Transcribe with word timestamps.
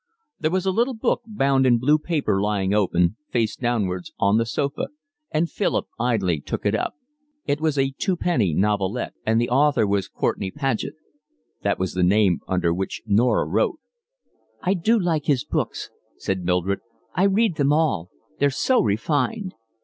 There 0.39 0.49
was 0.49 0.65
a 0.65 0.71
little 0.71 0.95
book 0.95 1.21
bound 1.27 1.67
in 1.67 1.77
blue 1.77 1.99
paper 1.99 2.41
lying 2.41 2.73
open, 2.73 3.17
face 3.29 3.55
downwards, 3.55 4.11
on 4.17 4.37
the 4.37 4.47
sofa, 4.47 4.87
and 5.29 5.47
Philip 5.47 5.85
idly 5.99 6.41
took 6.41 6.65
it 6.65 6.73
up. 6.73 6.95
It 7.45 7.61
was 7.61 7.77
a 7.77 7.91
twopenny 7.91 8.55
novelette, 8.55 9.13
and 9.27 9.39
the 9.39 9.51
author 9.51 9.85
was 9.85 10.07
Courtenay 10.07 10.53
Paget. 10.55 10.95
That 11.61 11.77
was 11.77 11.93
the 11.93 12.01
name 12.01 12.39
under 12.47 12.73
which 12.73 13.03
Norah 13.05 13.45
wrote. 13.47 13.79
"I 14.63 14.73
do 14.73 14.97
like 14.99 15.25
his 15.25 15.45
books," 15.45 15.91
said 16.17 16.43
Mildred. 16.45 16.79
"I 17.13 17.25
read 17.25 17.57
them 17.57 17.71
all. 17.71 18.09
They're 18.39 18.49
so 18.49 18.81
refined." 18.81 19.53